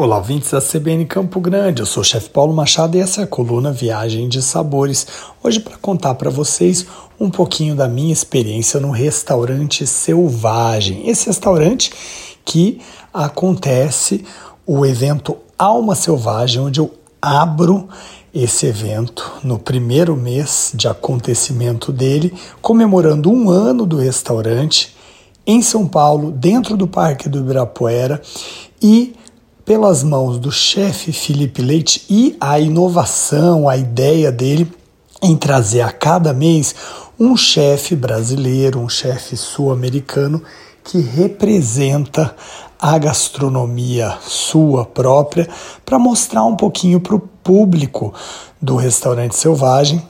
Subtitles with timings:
[0.00, 1.82] Olá, ouvintes da CBN Campo Grande.
[1.82, 5.04] Eu sou o chefe Paulo Machado e essa é a coluna Viagem de Sabores.
[5.42, 6.86] Hoje para contar para vocês
[7.18, 11.08] um pouquinho da minha experiência no restaurante Selvagem.
[11.08, 11.92] Esse restaurante
[12.44, 12.80] que
[13.12, 14.24] acontece
[14.64, 17.88] o evento Alma Selvagem, onde eu abro
[18.32, 24.96] esse evento no primeiro mês de acontecimento dele, comemorando um ano do restaurante
[25.44, 28.22] em São Paulo, dentro do Parque do Ibirapuera
[28.80, 29.12] e
[29.68, 34.66] pelas mãos do chefe Felipe Leite e a inovação, a ideia dele
[35.22, 36.74] em trazer a cada mês
[37.20, 40.42] um chefe brasileiro, um chefe sul-americano
[40.82, 42.34] que representa
[42.80, 45.46] a gastronomia sua própria
[45.84, 48.14] para mostrar um pouquinho para o público
[48.62, 50.02] do restaurante selvagem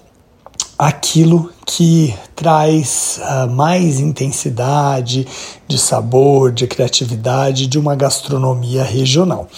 [0.78, 5.26] aquilo que traz uh, mais intensidade
[5.66, 9.48] de sabor, de criatividade de uma gastronomia regional.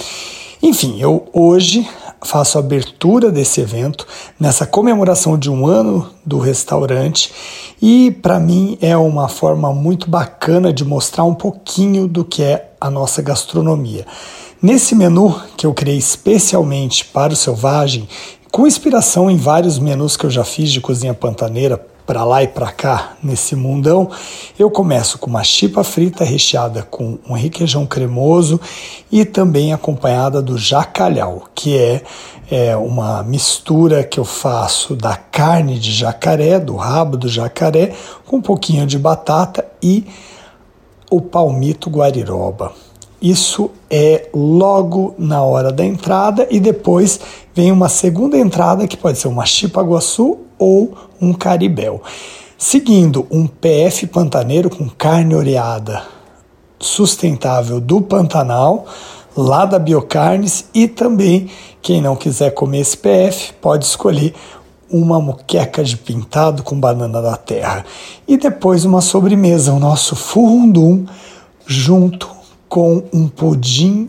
[0.62, 1.86] Enfim, eu hoje
[2.22, 4.06] faço a abertura desse evento
[4.38, 7.32] nessa comemoração de um ano do restaurante
[7.80, 12.72] e para mim é uma forma muito bacana de mostrar um pouquinho do que é
[12.80, 14.06] a nossa gastronomia.
[14.62, 18.06] Nesse menu que eu criei especialmente para o Selvagem,
[18.50, 22.48] com inspiração em vários menus que eu já fiz de cozinha pantaneira para lá e
[22.48, 24.10] para cá nesse mundão,
[24.58, 28.60] eu começo com uma chipa frita recheada com um requeijão cremoso
[29.12, 32.02] e também acompanhada do jacalhau, que é,
[32.50, 37.92] é uma mistura que eu faço da carne de jacaré, do rabo do jacaré,
[38.26, 40.04] com um pouquinho de batata e
[41.08, 42.72] o palmito guariroba.
[43.20, 47.20] Isso é logo na hora da entrada e depois
[47.54, 52.02] vem uma segunda entrada que pode ser uma chipa-guaçu ou um caribel.
[52.56, 56.02] Seguindo um PF pantaneiro com carne oreada
[56.78, 58.86] sustentável do Pantanal,
[59.36, 61.50] lá da Biocarnes e também
[61.82, 64.34] quem não quiser comer esse PF pode escolher
[64.90, 67.84] uma moqueca de pintado com banana da terra
[68.26, 71.04] e depois uma sobremesa, o nosso furundum
[71.66, 72.39] junto
[72.70, 74.08] com um pudim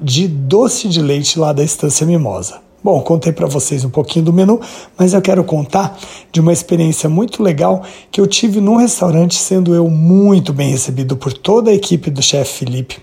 [0.00, 2.60] de doce de leite lá da Estância Mimosa.
[2.82, 4.60] Bom, contei para vocês um pouquinho do menu,
[4.96, 5.98] mas eu quero contar
[6.30, 11.16] de uma experiência muito legal que eu tive num restaurante, sendo eu muito bem recebido
[11.16, 12.98] por toda a equipe do chefe Felipe,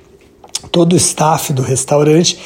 [0.72, 2.40] todo o staff do restaurante,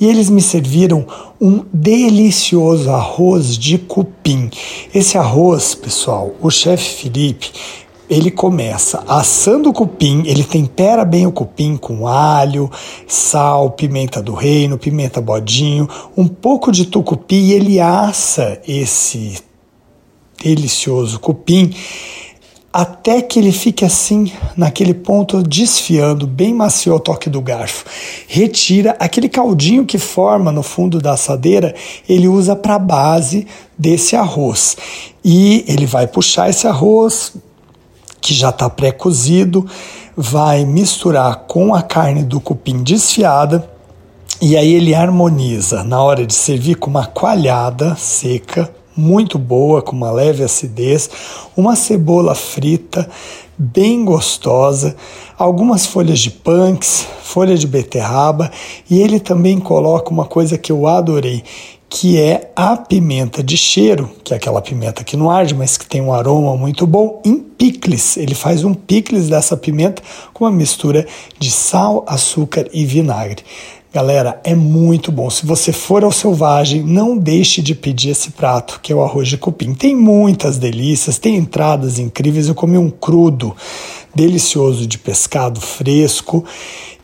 [0.00, 1.06] e eles me serviram
[1.38, 4.48] um delicioso arroz de cupim.
[4.94, 7.52] Esse arroz, pessoal, o chefe Felipe
[8.08, 12.70] ele começa assando o cupim, ele tempera bem o cupim com alho,
[13.06, 19.38] sal, pimenta do reino, pimenta bodinho, um pouco de tucupi e ele assa esse
[20.42, 21.74] delicioso cupim
[22.72, 27.84] até que ele fique assim, naquele ponto, desfiando, bem macio ao toque do garfo.
[28.28, 31.74] Retira aquele caldinho que forma no fundo da assadeira,
[32.08, 34.76] ele usa para base desse arroz.
[35.24, 37.32] E ele vai puxar esse arroz,
[38.20, 39.66] que já está pré-cozido,
[40.16, 43.68] vai misturar com a carne do cupim desfiada
[44.40, 49.96] e aí ele harmoniza na hora de servir com uma coalhada seca, muito boa, com
[49.96, 51.10] uma leve acidez,
[51.56, 53.08] uma cebola frita,
[53.56, 54.94] bem gostosa,
[55.36, 58.50] algumas folhas de punks, folha de beterraba
[58.88, 61.42] e ele também coloca uma coisa que eu adorei,
[61.88, 65.86] que é a pimenta de cheiro, que é aquela pimenta que não arde, mas que
[65.86, 68.16] tem um aroma muito bom, em picles.
[68.16, 71.06] Ele faz um picles dessa pimenta com uma mistura
[71.38, 73.42] de sal, açúcar e vinagre.
[73.92, 75.30] Galera, é muito bom.
[75.30, 79.28] Se você for ao Selvagem, não deixe de pedir esse prato, que é o arroz
[79.28, 79.72] de cupim.
[79.72, 82.48] Tem muitas delícias, tem entradas incríveis.
[82.48, 83.56] Eu comi um crudo
[84.18, 86.44] delicioso de pescado fresco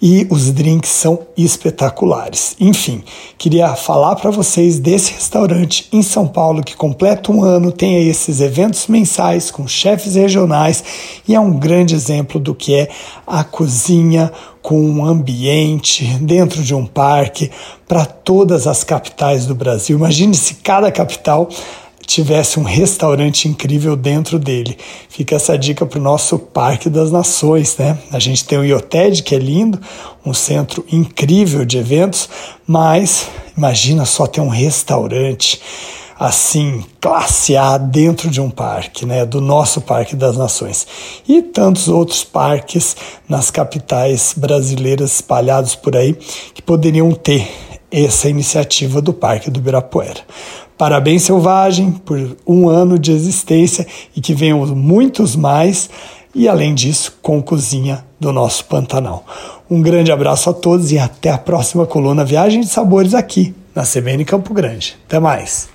[0.02, 2.56] e os drinks são espetaculares.
[2.58, 3.04] Enfim,
[3.38, 8.40] queria falar para vocês desse restaurante em São Paulo que completa um ano, tem esses
[8.40, 10.82] eventos mensais com chefes regionais
[11.28, 12.88] e é um grande exemplo do que é
[13.24, 17.48] a cozinha com um ambiente dentro de um parque
[17.86, 19.96] para todas as capitais do Brasil.
[19.96, 21.48] Imagine se cada capital
[22.06, 24.76] tivesse um restaurante incrível dentro dele.
[25.08, 27.98] Fica essa dica para o nosso Parque das Nações, né?
[28.10, 29.80] A gente tem o IOTED, que é lindo,
[30.24, 32.28] um centro incrível de eventos,
[32.66, 35.60] mas imagina só ter um restaurante
[36.18, 40.86] assim, classe A dentro de um parque, né, do nosso Parque das Nações.
[41.28, 42.96] E tantos outros parques
[43.28, 46.14] nas capitais brasileiras espalhados por aí
[46.54, 47.50] que poderiam ter
[48.02, 50.20] essa iniciativa do Parque do Ibirapuera.
[50.76, 53.86] Parabéns, Selvagem, por um ano de existência
[54.16, 55.88] e que venham muitos mais,
[56.34, 59.24] e além disso, com cozinha do nosso Pantanal.
[59.70, 63.84] Um grande abraço a todos e até a próxima coluna Viagem de Sabores aqui na
[63.84, 64.96] CBN Campo Grande.
[65.06, 65.73] Até mais!